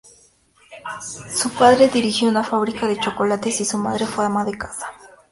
[1.31, 4.87] Su padre dirigió una fábrica de chocolates, y su madre fue ama de casa.